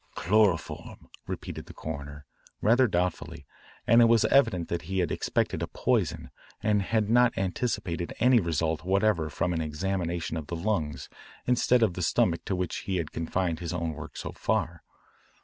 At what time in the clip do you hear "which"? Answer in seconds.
12.55-12.77